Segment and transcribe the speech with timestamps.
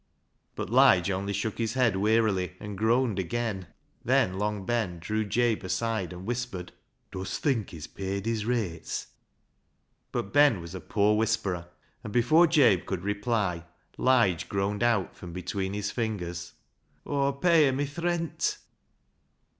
[0.55, 3.67] But Lige only shook his head wearily, and groaned again.
[4.03, 6.71] Then Long Ben drew Jabe aside and whispered
[7.11, 9.09] —"Dust think he's paid his rates?"
[10.11, 11.67] But Ben was a poor whisperer,
[12.03, 13.63] and before Jabe could reply
[13.95, 16.53] Lige groaned out from between his fingers
[17.05, 18.57] —"Aw pay 'em i' th' rent."